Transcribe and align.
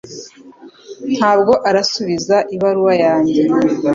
Ntabwo 1.17 1.53
arasubiza 1.69 2.37
ibaruwa 2.55 2.93
yanjye 3.05 3.41